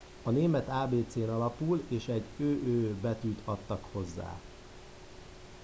a 0.23 0.29
német 0.29 0.69
ábécén 0.69 1.29
alapult 1.29 1.91
és 1.91 2.07
egy 2.07 2.23
õ/õ” 2.39 2.93
betűt 3.01 3.39
adtak 3.45 3.85
hozzá 3.91 4.39